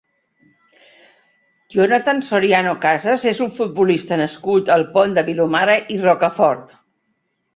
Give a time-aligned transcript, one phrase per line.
[1.73, 6.75] Jonathan Soriano Casas és un futbolista nascut al Pont de Vilomara i Rocafort.